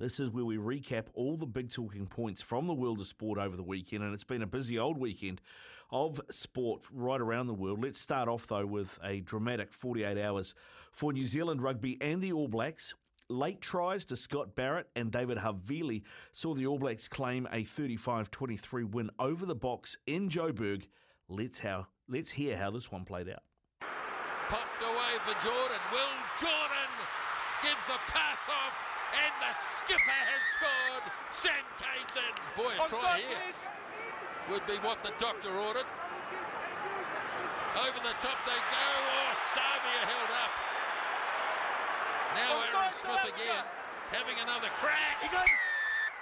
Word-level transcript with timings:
This 0.00 0.18
is 0.18 0.30
where 0.30 0.46
we 0.46 0.56
recap 0.56 1.08
all 1.12 1.36
the 1.36 1.44
big 1.44 1.70
talking 1.70 2.06
points 2.06 2.40
from 2.40 2.66
the 2.66 2.72
world 2.72 3.00
of 3.00 3.06
sport 3.06 3.38
over 3.38 3.54
the 3.54 3.62
weekend, 3.62 4.02
and 4.02 4.14
it's 4.14 4.24
been 4.24 4.40
a 4.40 4.46
busy 4.46 4.78
old 4.78 4.96
weekend 4.96 5.42
of 5.90 6.18
sport 6.30 6.84
right 6.90 7.20
around 7.20 7.48
the 7.48 7.54
world. 7.54 7.82
Let's 7.84 8.00
start 8.00 8.26
off, 8.26 8.46
though, 8.46 8.64
with 8.64 8.98
a 9.04 9.20
dramatic 9.20 9.74
48 9.74 10.16
hours 10.16 10.54
for 10.90 11.12
New 11.12 11.26
Zealand 11.26 11.60
rugby 11.60 11.98
and 12.00 12.22
the 12.22 12.32
All 12.32 12.48
Blacks. 12.48 12.94
Late 13.28 13.60
tries 13.60 14.06
to 14.06 14.16
Scott 14.16 14.56
Barrett 14.56 14.88
and 14.96 15.12
David 15.12 15.36
Havili 15.36 16.02
saw 16.32 16.54
the 16.54 16.66
All 16.66 16.78
Blacks 16.78 17.06
claim 17.06 17.46
a 17.52 17.62
35 17.62 18.30
23 18.30 18.84
win 18.84 19.10
over 19.18 19.44
the 19.44 19.54
Boks 19.54 19.96
in 20.06 20.30
Joburg. 20.30 20.86
Let's, 21.28 21.58
how, 21.58 21.88
let's 22.08 22.30
hear 22.30 22.56
how 22.56 22.70
this 22.70 22.90
one 22.90 23.04
played 23.04 23.28
out. 23.28 23.42
Popped 24.48 24.82
away 24.82 25.18
for 25.26 25.34
Jordan. 25.44 25.78
Will 25.92 26.08
Jordan 26.40 27.19
gives 27.62 27.84
the 27.86 27.98
pass 28.08 28.40
off, 28.48 28.74
and 29.16 29.32
the 29.40 29.52
skipper 29.52 30.20
has 30.30 30.42
scored. 30.56 31.04
Sam 31.30 31.64
Cane's 31.76 32.16
in. 32.16 32.32
Boy, 32.56 32.72
a 32.76 32.88
try 32.88 33.20
here 33.20 33.54
would 34.48 34.66
be 34.66 34.76
what 34.82 35.02
the 35.04 35.12
doctor 35.18 35.50
ordered. 35.50 35.86
Over 37.78 38.00
the 38.02 38.16
top 38.18 38.38
they 38.46 38.58
go. 38.58 38.86
Oh, 38.88 39.30
Savea 39.54 40.02
held 40.08 40.32
up. 40.42 40.54
Now 42.34 42.62
Aaron 42.66 42.90
Smith 42.90 43.26
again, 43.30 43.64
having 44.10 44.38
another 44.42 44.70
crack. 44.78 45.22
He's 45.22 45.32
in. 45.32 45.46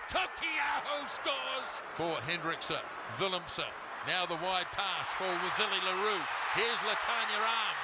Tokiaho 0.08 1.04
scores 1.08 1.70
for 1.92 2.16
Hendrickson. 2.24 2.80
Willemse. 3.18 3.64
Now 4.06 4.24
the 4.24 4.36
wide 4.40 4.72
pass 4.72 5.08
for 5.20 5.28
Willie 5.28 5.84
le 5.84 5.94
Roux. 6.00 6.22
Here's 6.54 6.80
Lukhanyo 6.88 7.40
Am. 7.44 7.77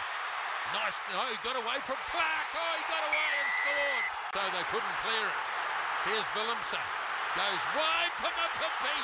Nice. 0.73 0.97
No, 1.13 1.21
he 1.29 1.37
got 1.45 1.59
away 1.59 1.79
from 1.85 2.01
Clark. 2.09 2.49
Oh, 2.57 2.73
he 2.79 2.85
got 2.89 3.03
away 3.05 3.31
and 3.37 3.51
scored. 3.61 4.07
So 4.33 4.43
they 4.55 4.65
couldn't 4.73 4.97
clear 5.05 5.27
it. 5.29 5.41
Here's 6.09 6.29
Willemse. 6.33 6.81
Goes 7.37 7.65
wide 7.77 8.15
to 8.23 8.29
Mapimpi. 8.31 8.99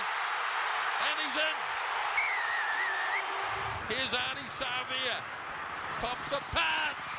And 1.01 1.15
he's 1.21 1.37
in. 1.37 1.57
Here's 3.93 4.13
Ardie 4.15 4.49
Savea. 4.49 5.19
Pops 6.01 6.29
the 6.29 6.41
pass. 6.55 7.17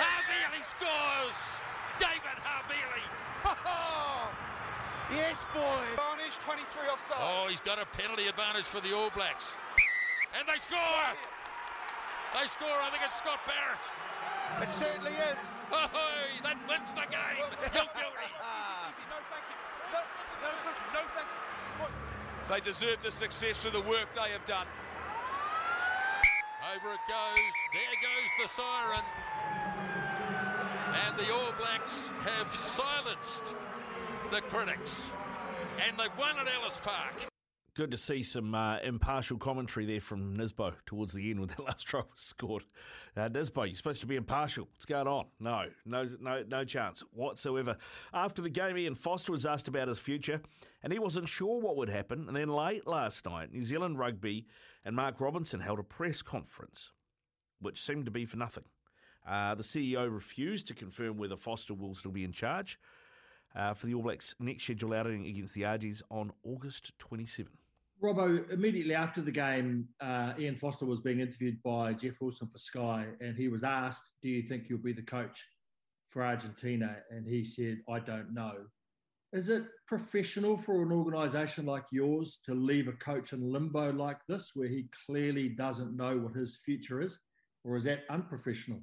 Havili 0.00 0.62
scores. 0.64 1.38
David 1.98 2.38
Havili. 2.42 3.04
yes, 5.12 5.38
boy. 5.52 5.84
Advantage 5.92 6.38
23 6.44 6.88
offside. 6.88 7.18
Oh, 7.20 7.46
he's 7.48 7.60
got 7.60 7.78
a 7.78 7.86
penalty 7.86 8.26
advantage 8.28 8.64
for 8.64 8.80
the 8.80 8.94
All 8.94 9.10
Blacks. 9.10 9.56
And 10.38 10.48
they 10.48 10.58
score. 10.58 10.78
They 12.32 12.46
score. 12.48 12.72
I 12.80 12.88
think 12.90 13.04
it's 13.04 13.18
Scott 13.18 13.40
Barrett. 13.46 13.86
It 14.60 14.70
certainly 14.70 15.12
is. 15.12 15.38
Oh, 15.72 15.88
that 16.42 16.56
wins 16.68 16.92
the 16.94 17.06
game. 17.08 17.44
You'll. 17.74 17.86
No, 19.12 19.18
thank 19.28 19.44
you. 19.48 19.56
No, 19.92 20.00
no, 20.40 20.50
no, 20.94 21.00
thank 21.14 21.28
you. 21.28 21.42
They 22.48 22.60
deserve 22.60 22.98
the 23.02 23.10
success 23.10 23.64
of 23.64 23.72
the 23.72 23.80
work 23.82 24.08
they 24.14 24.30
have 24.30 24.44
done. 24.44 24.66
Over 26.74 26.94
it 26.94 27.00
goes. 27.08 27.54
There 27.72 27.82
goes 28.02 28.30
the 28.40 28.48
siren. 28.48 29.04
And 31.06 31.18
the 31.18 31.32
All 31.32 31.52
Blacks 31.58 32.12
have 32.20 32.54
silenced 32.54 33.54
the 34.30 34.40
critics. 34.42 35.10
And 35.86 35.98
they've 35.98 36.18
won 36.18 36.38
at 36.38 36.46
Ellis 36.48 36.78
Park. 36.82 37.31
Good 37.74 37.92
to 37.92 37.96
see 37.96 38.22
some 38.22 38.54
uh, 38.54 38.80
impartial 38.80 39.38
commentary 39.38 39.86
there 39.86 40.02
from 40.02 40.36
Nisbo 40.36 40.74
towards 40.84 41.14
the 41.14 41.30
end 41.30 41.40
when 41.40 41.48
that 41.56 41.64
last 41.64 41.86
try 41.86 42.00
was 42.00 42.06
scored. 42.16 42.64
Uh, 43.16 43.30
Nisbo, 43.30 43.66
you're 43.66 43.76
supposed 43.76 44.02
to 44.02 44.06
be 44.06 44.16
impartial. 44.16 44.68
What's 44.74 44.84
going 44.84 45.06
on? 45.06 45.28
No, 45.40 45.64
no, 45.86 46.06
no, 46.20 46.44
no 46.46 46.64
chance 46.64 47.02
whatsoever. 47.14 47.78
After 48.12 48.42
the 48.42 48.50
game, 48.50 48.76
Ian 48.76 48.94
Foster 48.94 49.32
was 49.32 49.46
asked 49.46 49.68
about 49.68 49.88
his 49.88 49.98
future, 49.98 50.42
and 50.82 50.92
he 50.92 50.98
wasn't 50.98 51.30
sure 51.30 51.62
what 51.62 51.78
would 51.78 51.88
happen. 51.88 52.26
And 52.28 52.36
then 52.36 52.50
late 52.50 52.86
last 52.86 53.24
night, 53.24 53.50
New 53.50 53.64
Zealand 53.64 53.98
Rugby 53.98 54.46
and 54.84 54.94
Mark 54.94 55.18
Robinson 55.18 55.60
held 55.60 55.78
a 55.78 55.82
press 55.82 56.20
conference, 56.20 56.92
which 57.58 57.80
seemed 57.80 58.04
to 58.04 58.10
be 58.10 58.26
for 58.26 58.36
nothing. 58.36 58.64
Uh, 59.26 59.54
the 59.54 59.62
CEO 59.62 60.12
refused 60.12 60.66
to 60.66 60.74
confirm 60.74 61.16
whether 61.16 61.38
Foster 61.38 61.72
will 61.72 61.94
still 61.94 62.12
be 62.12 62.24
in 62.24 62.32
charge 62.32 62.78
uh, 63.56 63.72
for 63.72 63.86
the 63.86 63.94
All 63.94 64.02
Blacks' 64.02 64.34
next 64.38 64.64
scheduled 64.64 64.92
outing 64.92 65.24
against 65.24 65.54
the 65.54 65.64
Argies 65.64 66.02
on 66.10 66.32
August 66.44 66.92
27. 66.98 67.50
Robbo, 68.02 68.50
immediately 68.50 68.94
after 68.94 69.20
the 69.20 69.30
game, 69.30 69.88
uh, 70.00 70.32
Ian 70.38 70.56
Foster 70.56 70.84
was 70.84 71.00
being 71.00 71.20
interviewed 71.20 71.62
by 71.62 71.92
Jeff 71.92 72.20
Wilson 72.20 72.48
for 72.48 72.58
Sky, 72.58 73.06
and 73.20 73.36
he 73.36 73.48
was 73.48 73.62
asked, 73.62 74.12
Do 74.22 74.28
you 74.28 74.42
think 74.42 74.68
you'll 74.68 74.80
be 74.80 74.92
the 74.92 75.02
coach 75.02 75.46
for 76.08 76.24
Argentina? 76.24 76.96
And 77.10 77.26
he 77.26 77.44
said, 77.44 77.78
I 77.88 78.00
don't 78.00 78.34
know. 78.34 78.54
Is 79.32 79.48
it 79.48 79.62
professional 79.86 80.56
for 80.56 80.82
an 80.82 80.92
organisation 80.92 81.64
like 81.64 81.84
yours 81.92 82.38
to 82.44 82.54
leave 82.54 82.88
a 82.88 82.92
coach 82.92 83.32
in 83.32 83.52
limbo 83.52 83.92
like 83.92 84.18
this, 84.28 84.50
where 84.54 84.68
he 84.68 84.88
clearly 85.06 85.48
doesn't 85.48 85.96
know 85.96 86.18
what 86.18 86.34
his 86.34 86.56
future 86.56 87.00
is? 87.00 87.18
Or 87.64 87.76
is 87.76 87.84
that 87.84 88.00
unprofessional? 88.10 88.80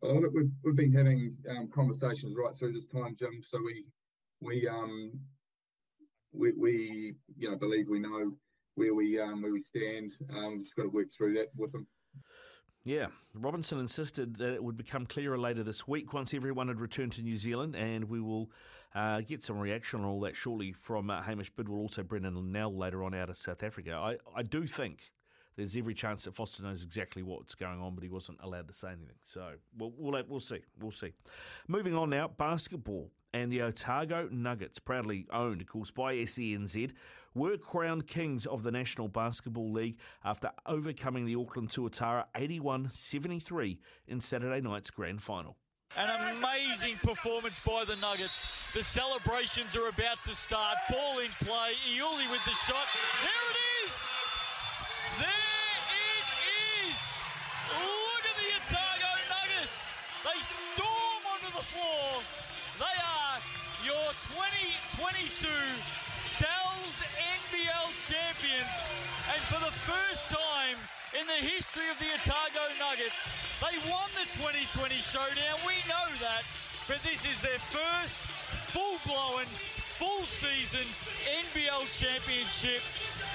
Well, 0.00 0.22
look, 0.22 0.32
we've, 0.32 0.50
we've 0.62 0.76
been 0.76 0.92
having 0.92 1.36
um, 1.50 1.68
conversations 1.74 2.36
right 2.36 2.56
through 2.56 2.72
this 2.72 2.86
time, 2.86 3.16
Jim. 3.18 3.40
So 3.42 3.58
we 3.62 3.84
we 4.40 4.68
um 4.68 5.12
we, 6.38 6.52
we 6.52 7.14
you 7.36 7.50
know 7.50 7.56
believe 7.56 7.88
we 7.88 7.98
know 7.98 8.32
where 8.74 8.94
we 8.94 9.20
um, 9.20 9.42
where 9.42 9.52
we 9.52 9.62
stand. 9.62 10.12
Um, 10.34 10.52
we've 10.52 10.60
just 10.60 10.76
got 10.76 10.84
to 10.84 10.88
work 10.88 11.08
through 11.16 11.34
that 11.34 11.48
with 11.56 11.72
them. 11.72 11.86
Yeah, 12.84 13.08
Robinson 13.34 13.80
insisted 13.80 14.36
that 14.36 14.54
it 14.54 14.62
would 14.62 14.76
become 14.76 15.04
clearer 15.04 15.36
later 15.36 15.62
this 15.62 15.86
week 15.86 16.12
once 16.12 16.32
everyone 16.32 16.68
had 16.68 16.80
returned 16.80 17.12
to 17.12 17.22
New 17.22 17.36
Zealand, 17.36 17.76
and 17.76 18.08
we 18.08 18.20
will 18.20 18.50
uh, 18.94 19.20
get 19.20 19.42
some 19.42 19.58
reaction 19.58 20.00
on 20.00 20.06
all 20.06 20.20
that 20.20 20.36
shortly 20.36 20.72
from 20.72 21.10
uh, 21.10 21.20
Hamish 21.20 21.50
Bidwell, 21.50 21.80
also 21.80 22.02
Brendan 22.02 22.34
Linnell 22.34 22.74
later 22.74 23.04
on 23.04 23.14
out 23.14 23.28
of 23.28 23.36
South 23.36 23.62
Africa. 23.62 23.92
I, 23.92 24.16
I 24.34 24.42
do 24.42 24.66
think 24.66 25.00
there's 25.58 25.76
every 25.76 25.92
chance 25.92 26.24
that 26.24 26.36
Foster 26.36 26.62
knows 26.62 26.84
exactly 26.84 27.24
what's 27.24 27.56
going 27.56 27.80
on, 27.80 27.96
but 27.96 28.04
he 28.04 28.08
wasn't 28.08 28.38
allowed 28.42 28.68
to 28.68 28.74
say 28.74 28.88
anything. 28.88 29.16
So 29.24 29.54
we'll, 29.76 29.92
we'll, 29.98 30.22
we'll 30.28 30.38
see. 30.38 30.60
We'll 30.80 30.92
see. 30.92 31.12
Moving 31.66 31.96
on 31.96 32.10
now, 32.10 32.28
basketball. 32.28 33.10
And 33.34 33.50
the 33.50 33.62
Otago 33.62 34.28
Nuggets, 34.30 34.78
proudly 34.78 35.26
owned, 35.32 35.60
of 35.60 35.66
course, 35.66 35.90
by 35.90 36.14
SENZ, 36.14 36.92
were 37.34 37.58
crowned 37.58 38.06
kings 38.06 38.46
of 38.46 38.62
the 38.62 38.70
National 38.70 39.08
Basketball 39.08 39.70
League 39.72 39.98
after 40.24 40.50
overcoming 40.64 41.26
the 41.26 41.34
Auckland 41.34 41.70
Tuatara 41.70 42.24
81 42.36 42.90
73 42.90 43.80
in 44.06 44.20
Saturday 44.20 44.60
night's 44.60 44.90
grand 44.90 45.22
final. 45.22 45.56
An 45.96 46.36
amazing 46.36 46.96
performance 47.02 47.60
by 47.66 47.84
the 47.84 47.96
Nuggets. 47.96 48.46
The 48.74 48.82
celebrations 48.82 49.76
are 49.76 49.88
about 49.88 50.22
to 50.22 50.36
start. 50.36 50.76
Ball 50.88 51.18
in 51.18 51.30
play. 51.40 51.72
Iuli 51.96 52.30
with 52.30 52.44
the 52.44 52.52
shot. 52.52 52.86
There 53.22 53.50
it 53.50 53.56
is! 53.56 53.67
The 71.40 71.46
history 71.46 71.88
of 71.90 71.98
the 71.98 72.10
Otago 72.14 72.66
Nuggets, 72.78 73.60
they 73.60 73.76
won 73.90 74.08
the 74.14 74.26
2020 74.34 74.94
showdown. 74.96 75.56
We 75.66 75.74
know 75.86 76.08
that. 76.20 76.42
But 76.88 76.98
this 77.02 77.26
is 77.26 77.38
their 77.40 77.58
first 77.58 78.22
full-blown, 78.72 79.44
full 80.00 80.24
season 80.24 80.86
NBL 81.28 81.84
championship. 81.94 82.82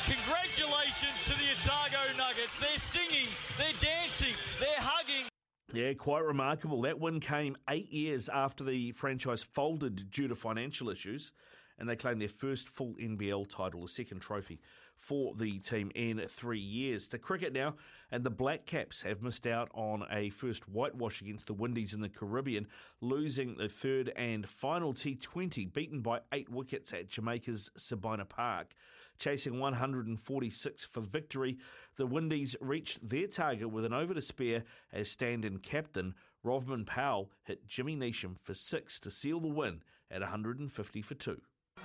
Congratulations 0.05 1.15
to 1.25 1.33
the 1.37 1.51
Otago 1.53 2.17
Nuggets. 2.17 2.59
They're 2.59 2.77
singing, 2.77 3.27
they're 3.57 3.79
dancing, 3.79 4.33
they're 4.59 4.81
hugging. 4.81 5.29
Yeah, 5.71 5.93
quite 5.93 6.23
remarkable. 6.23 6.81
That 6.81 6.99
win 6.99 7.19
came 7.19 7.55
eight 7.69 7.91
years 7.91 8.27
after 8.27 8.63
the 8.63 8.91
franchise 8.91 9.43
folded 9.43 10.11
due 10.11 10.27
to 10.27 10.35
financial 10.35 10.89
issues, 10.89 11.31
and 11.79 11.87
they 11.87 11.95
claimed 11.95 12.19
their 12.19 12.27
first 12.27 12.67
full 12.67 12.95
NBL 12.99 13.47
title, 13.47 13.85
a 13.85 13.89
second 13.89 14.19
trophy 14.19 14.59
for 15.03 15.33
the 15.35 15.59
team 15.59 15.91
in 15.95 16.17
three 16.29 16.61
years. 16.61 17.09
To 17.09 17.17
cricket 17.17 17.51
now, 17.51 17.75
and 18.09 18.23
the 18.23 18.29
Black 18.29 18.65
Caps 18.65 19.01
have 19.01 19.21
missed 19.21 19.45
out 19.45 19.69
on 19.73 20.05
a 20.09 20.29
first 20.29 20.69
whitewash 20.69 21.21
against 21.21 21.47
the 21.47 21.53
Windies 21.53 21.93
in 21.93 21.99
the 21.99 22.07
Caribbean, 22.07 22.67
losing 23.01 23.57
the 23.57 23.67
third 23.67 24.13
and 24.15 24.47
final 24.47 24.93
T20, 24.93 25.73
beaten 25.73 25.99
by 25.99 26.21
eight 26.31 26.47
wickets 26.47 26.93
at 26.93 27.09
Jamaica's 27.09 27.69
Sabina 27.75 28.23
Park. 28.23 28.75
Chasing 29.19 29.59
146 29.59 30.85
for 30.85 31.01
victory, 31.01 31.57
the 31.97 32.07
Windies 32.07 32.55
reached 32.61 33.07
their 33.07 33.27
target 33.27 33.69
with 33.69 33.83
an 33.83 33.93
over 33.93 34.13
to 34.13 34.21
spare 34.21 34.63
as 34.93 35.11
stand 35.11 35.43
in 35.43 35.57
captain. 35.57 36.15
Rovman 36.45 36.85
Powell 36.85 37.29
hit 37.43 37.67
Jimmy 37.67 37.97
Neesham 37.97 38.39
for 38.39 38.53
six 38.53 39.01
to 39.01 39.11
seal 39.11 39.41
the 39.41 39.49
win 39.49 39.81
at 40.09 40.21
150 40.21 41.01
for 41.01 41.15
two. 41.15 41.41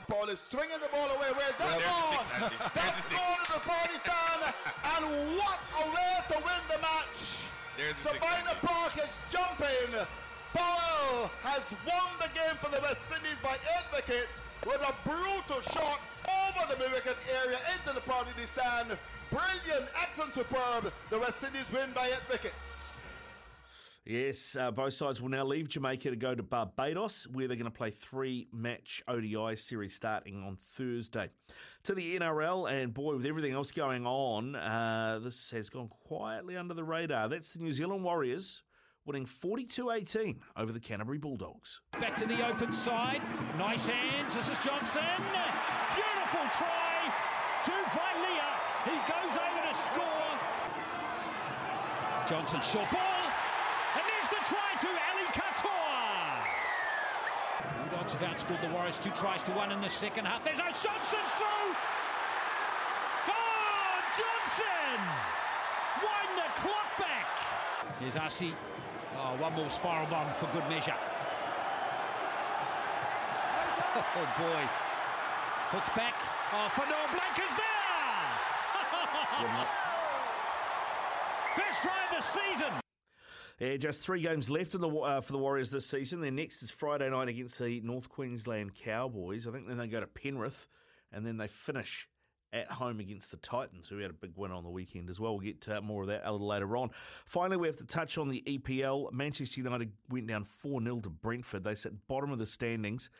Ball 0.09 0.31
is 0.31 0.41
swinging 0.41 0.81
the 0.81 0.89
ball 0.89 1.05
away. 1.21 1.29
Where's 1.37 1.53
that 1.61 1.77
gone? 1.85 2.49
That's 2.73 3.13
gone 3.13 3.45
to 3.45 3.53
the 3.53 3.61
party 3.61 3.97
stand. 4.01 4.41
And 4.97 5.05
what 5.37 5.61
a 5.77 5.85
way 5.93 6.15
to 6.33 6.37
win 6.41 6.63
the 6.73 6.81
match. 6.81 7.45
There's 7.77 7.97
Sabina 8.01 8.57
Park 8.65 8.97
is 8.97 9.13
jumping. 9.29 9.93
Powell 10.57 11.29
has 11.45 11.69
won 11.85 12.09
the 12.25 12.33
game 12.33 12.57
for 12.57 12.73
the 12.73 12.81
West 12.81 13.05
Indies 13.13 13.37
by 13.45 13.61
eight 13.77 13.85
wickets 13.93 14.41
with 14.65 14.81
a 14.81 14.97
brutal 15.05 15.61
shot 15.77 16.01
over 16.25 16.65
the 16.73 16.89
wicket 16.89 17.21
area 17.45 17.61
into 17.77 17.93
the 17.93 18.01
party 18.01 18.33
stand. 18.49 18.97
Brilliant, 19.29 19.93
excellent, 20.01 20.33
superb. 20.35 20.91
The 21.11 21.19
West 21.19 21.45
Indies 21.45 21.69
win 21.71 21.93
by 21.93 22.09
eight 22.09 22.25
wickets. 22.33 22.88
Yes, 24.09 24.57
uh, 24.59 24.71
both 24.71 24.95
sides 24.95 25.21
will 25.21 25.29
now 25.29 25.45
leave 25.45 25.69
Jamaica 25.69 26.09
to 26.09 26.17
go 26.17 26.35
to 26.35 26.43
Barbados, 26.43 27.29
where 27.31 27.47
they're 27.47 27.59
going 27.59 27.71
to 27.71 27.71
play 27.71 27.91
three 27.91 28.49
match 28.55 29.03
ODI 29.07 29.55
series 29.55 29.95
starting 29.95 30.43
on 30.43 30.57
Thursday. 30.57 31.29
To 31.83 31.95
the 31.95 32.19
NRL, 32.19 32.73
and 32.73 32.95
boy, 32.95 33.17
with 33.17 33.27
everything 33.27 33.53
else 33.53 33.71
going 33.71 34.07
on, 34.07 34.57
uh, 34.57 35.21
this 35.23 35.51
has 35.51 35.69
gone 35.69 35.89
quietly 35.89 36.57
under 36.57 36.73
the 36.73 36.85
radar. 36.85 37.29
That's 37.29 37.51
the 37.51 37.59
New 37.59 37.71
Zealand 37.71 38.03
Warriors 38.03 38.63
winning 39.05 39.27
42 39.27 39.91
18 39.91 40.41
over 40.57 40.73
the 40.73 40.81
Canterbury 40.81 41.19
Bulldogs. 41.19 41.83
Back 42.01 42.17
to 42.17 42.25
the 42.25 42.49
open 42.49 42.73
side. 42.73 43.21
Nice 43.59 43.89
hands. 43.89 44.35
This 44.35 44.49
is 44.49 44.59
Johnson. 44.61 45.03
Beautiful 45.95 46.49
try 46.57 47.13
to 47.63 47.73
Vailea. 47.73 48.49
He 48.85 48.97
goes 49.13 49.37
over 49.37 49.69
to 49.69 49.75
score. 49.85 50.39
Johnson, 52.27 52.63
short 52.63 52.91
ball. 52.91 53.18
The 54.31 54.37
try 54.45 54.77
to 54.81 54.89
Ali 54.89 55.27
Katoa. 55.33 56.45
Bulldogs 57.91 58.13
have 58.15 58.23
outscored 58.23 58.61
the 58.61 58.69
Warriors 58.69 58.99
two 58.99 59.11
tries 59.11 59.43
to 59.45 59.53
one 59.53 59.73
in 59.73 59.81
the 59.81 59.89
second 59.89 60.27
half. 60.27 60.45
There's 60.45 60.59
a 60.59 60.71
Johnson 60.71 61.25
through. 61.37 61.75
Oh, 63.29 64.01
Johnson! 64.17 65.01
Wind 66.03 66.37
the 66.37 66.49
clock 66.61 66.99
back. 66.99 67.27
Here's 68.01 68.17
Arcee. 68.17 68.55
Oh, 69.17 69.37
one 69.41 69.55
more 69.55 69.71
spiral 69.71 70.07
bomb 70.09 70.33
for 70.35 70.47
good 70.53 70.69
measure. 70.69 70.95
Oh 73.97 74.29
boy. 74.39 74.69
Hooks 75.73 75.91
back. 75.97 76.15
Oh, 76.53 76.69
for 76.75 76.87
Noah 76.87 77.09
Blanker's 77.13 77.57
there! 77.57 77.69
First 81.57 81.83
try 81.83 82.05
of 82.09 82.17
the 82.17 82.23
season. 82.23 82.88
Yeah, 83.59 83.77
just 83.77 84.03
three 84.03 84.23
games 84.23 84.51
left 84.51 84.77
in 84.77 84.81
the, 84.81 84.89
uh, 84.89 85.21
for 85.21 85.33
the 85.33 85.39
Warriors 85.39 85.71
this 85.71 85.87
season. 85.87 86.21
Their 86.21 86.31
next 86.31 86.63
is 86.63 86.71
Friday 86.71 87.11
night 87.11 87.27
against 87.27 87.59
the 87.59 87.81
North 87.81 88.09
Queensland 88.09 88.75
Cowboys. 88.75 89.49
I 89.49 89.51
think 89.51 89.67
then 89.67 89.79
they 89.79 89.89
go 89.89 89.99
to 89.99 90.07
Penrith, 90.07 90.69
and 91.13 91.27
then 91.27 91.39
they 91.39 91.49
finish 91.49 92.09
at 92.53 92.71
home 92.71 93.01
against 93.01 93.33
the 93.33 93.37
Titans, 93.37 93.89
who 93.89 93.99
had 93.99 94.11
a 94.11 94.15
big 94.15 94.33
win 94.37 94.53
on 94.53 94.63
the 94.63 94.71
weekend 94.71 95.11
as 95.11 95.19
well. 95.19 95.33
We'll 95.33 95.41
get 95.41 95.69
uh, 95.69 95.81
more 95.81 96.03
of 96.03 96.09
that 96.09 96.23
a 96.25 96.31
little 96.31 96.47
later 96.47 96.77
on. 96.77 96.91
Finally, 97.27 97.57
we 97.57 97.67
have 97.67 97.77
to 97.79 97.87
touch 97.87 98.17
on 98.17 98.29
the 98.29 98.43
EPL. 98.47 99.13
Manchester 99.13 99.61
United 99.61 99.91
went 100.09 100.29
down 100.29 100.45
4 100.45 100.81
0 100.81 101.01
to 101.01 101.11
Brentford. 101.11 101.65
They 101.65 101.75
sit 101.75 102.07
bottom 102.07 102.31
of 102.31 102.39
the 102.39 102.47
standings. 102.47 103.11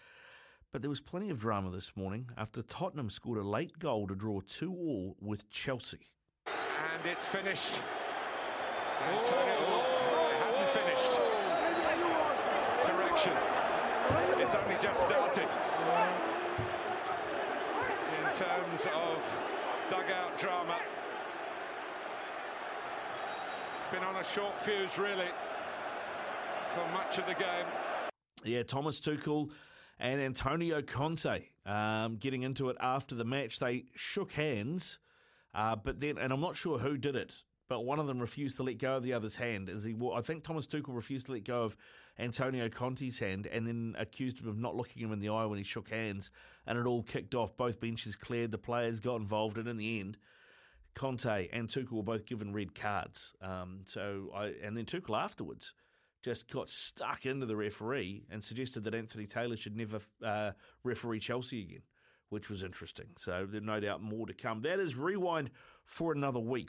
But 0.71 0.83
there 0.83 0.91
was 0.91 1.01
plenty 1.01 1.31
of 1.31 1.41
drama 1.41 1.71
this 1.71 1.97
morning 1.97 2.31
after 2.37 2.63
Tottenham 2.63 3.11
scored 3.11 3.39
a 3.39 3.43
late 3.43 3.79
goal 3.79 4.07
to 4.07 4.15
draw 4.15 4.41
2 4.41 4.71
all 4.71 5.17
with 5.21 5.51
Chelsea. 5.51 6.13
And 6.47 7.11
it's 7.11 7.25
finished. 7.25 7.83
Antonio. 9.01 9.55
Oh, 9.71 9.79
it 9.79 9.97
hasn't 9.97 10.28
finished. 10.79 11.21
Correction. 12.87 13.33
It's 14.39 14.55
only 14.55 14.77
just 14.81 15.01
started. 15.01 15.49
In 18.19 18.35
terms 18.35 18.87
of 18.95 19.19
dugout 19.91 20.39
drama. 20.39 20.79
Been 23.91 24.05
on 24.05 24.17
a 24.17 24.25
short 24.25 24.55
fuse, 24.61 24.99
really, 24.99 25.31
for 26.75 26.87
much 26.93 27.19
of 27.19 27.27
the 27.27 27.35
game. 27.35 27.67
Yeah, 28.45 28.63
Thomas 28.63 29.01
Tuchel 29.01 29.51
and 29.99 30.21
Antonio 30.21 30.83
Conte 30.83 31.49
um, 31.65 32.17
getting 32.17 32.43
into 32.43 32.69
it 32.69 32.77
after 32.81 33.15
the 33.15 33.25
match. 33.25 33.59
They 33.59 33.87
shook 33.95 34.33
hands, 34.33 34.99
uh, 35.55 35.75
but 35.77 36.01
then, 36.01 36.19
and 36.19 36.33
I'm 36.33 36.41
not 36.41 36.55
sure 36.55 36.79
who 36.79 36.99
did 36.99 37.17
it, 37.17 37.43
but 37.69 37.85
one 37.85 37.99
of 37.99 38.07
them 38.07 38.19
refused 38.19 38.57
to 38.57 38.63
let 38.63 38.79
go 38.79 38.97
of 38.97 39.03
the 39.03 39.13
other's 39.13 39.37
hand. 39.37 39.69
As 39.69 39.85
he, 39.85 39.95
I 40.15 40.21
think 40.21 40.43
Thomas 40.43 40.67
Tuchel 40.67 40.97
refused 40.97 41.27
to 41.27 41.33
let 41.33 41.45
go 41.45 41.65
of 41.65 41.77
Antonio 42.19 42.69
Conte's 42.69 43.19
hand, 43.19 43.47
and 43.47 43.67
then 43.67 43.95
accused 43.99 44.41
him 44.41 44.49
of 44.49 44.59
not 44.59 44.75
looking 44.75 45.03
him 45.03 45.13
in 45.13 45.21
the 45.21 45.29
eye 45.29 45.47
when 45.47 45.59
he 45.59 45.65
shook 45.65 45.91
hands, 45.91 46.31
and 46.67 46.79
it 46.79 46.87
all 46.87 47.03
kicked 47.03 47.35
off. 47.35 47.57
Both 47.57 47.81
benches 47.81 48.17
cleared, 48.17 48.51
the 48.51 48.59
players 48.59 49.01
got 49.01 49.17
involved, 49.17 49.59
and 49.59 49.69
in 49.69 49.77
the 49.77 50.01
end. 50.01 50.19
Conte 50.95 51.49
and 51.53 51.69
Tuchel 51.69 51.93
were 51.93 52.03
both 52.03 52.27
given 52.27 52.53
red 52.53 52.75
cards. 52.75 53.33
Um, 53.41 53.83
so 53.85 54.31
I, 54.35 54.55
and 54.63 54.77
then 54.77 54.85
Tuchel 54.85 55.17
afterwards 55.17 55.73
just 56.25 56.51
got 56.51 56.69
stuck 56.69 57.25
into 57.25 57.47
the 57.47 57.55
referee 57.55 58.25
and 58.31 58.43
suggested 58.43 58.83
that 58.85 58.95
Anthony 58.95 59.27
Taylor 59.27 59.57
should 59.57 59.77
never 59.77 60.01
uh, 60.25 60.51
referee 60.83 61.21
Chelsea 61.21 61.63
again, 61.63 61.83
which 62.31 62.51
was 62.51 62.65
interesting. 62.65 63.07
So 63.17 63.47
there's 63.49 63.63
no 63.63 63.79
doubt 63.79 64.03
more 64.03 64.27
to 64.27 64.35
come. 64.35 64.63
That 64.63 64.81
is 64.81 64.97
rewind 64.97 65.51
for 65.85 66.13
another 66.13 66.41
week. 66.41 66.67